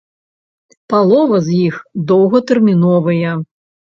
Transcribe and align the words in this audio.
Палова 0.93 1.41
з 1.49 1.59
іх 1.67 1.75
доўгатэрміновыя. 2.13 3.37